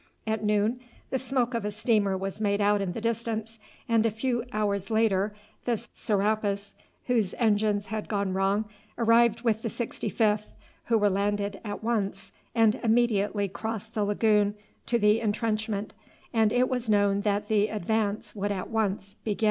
[0.25, 0.79] At noon
[1.11, 4.89] the smoke of a steamer was made out in the distance, and a few hours
[4.89, 5.31] later
[5.65, 6.73] the Serapis,
[7.05, 8.65] whose engines had gone wrong,
[8.97, 10.45] arrived with the 65th,
[10.85, 14.55] who were landed at once, and immediately crossed the lagoon
[14.87, 15.93] to the intrenchment,
[16.33, 19.39] and it was known that the advance would at once begin.